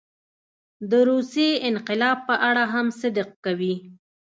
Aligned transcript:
د 0.89 0.91
روسیې 1.09 1.49
انقلاب 1.69 2.17
په 2.27 2.35
اړه 2.49 2.63
هم 2.73 2.87
صدق 2.99 3.29
کوي. 3.45 3.75